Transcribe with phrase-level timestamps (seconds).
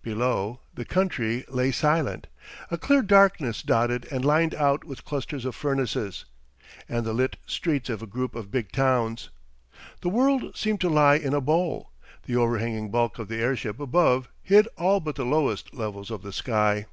[0.00, 2.28] Below, the country lay silent,
[2.70, 6.24] a clear darkness dotted and lined out with clusters of furnaces,
[6.88, 9.30] and the lit streets of a group of big towns.
[10.00, 11.90] The world seemed to lie in a bowl;
[12.26, 16.32] the overhanging bulk of the airship above hid all but the lowest levels of the
[16.32, 16.86] sky.